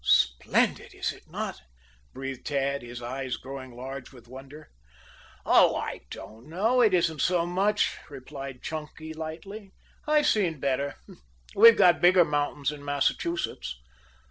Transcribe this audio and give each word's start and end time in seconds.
"Splendid, 0.03 0.95
is 0.95 1.13
it 1.13 1.29
not?" 1.29 1.61
breathed 2.11 2.43
Tad, 2.47 2.81
his 2.81 3.03
eyes 3.03 3.35
growing 3.37 3.75
large 3.75 4.11
with 4.11 4.27
wonder. 4.27 4.71
"Oh, 5.45 5.75
I 5.75 6.01
don't 6.09 6.47
know. 6.49 6.81
It 6.81 6.95
isn't 6.95 7.21
so 7.21 7.45
much," 7.45 7.97
replied 8.09 8.63
Chunky 8.63 9.13
lightly. 9.13 9.73
"I've 10.07 10.25
seen 10.25 10.59
better. 10.59 10.95
We've 11.53 11.77
got 11.77 12.01
bigger 12.01 12.25
mountains 12.25 12.71
in 12.71 12.83
Massachusetts." 12.83 13.79